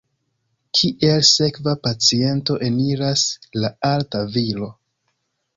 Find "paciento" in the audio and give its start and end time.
1.83-2.57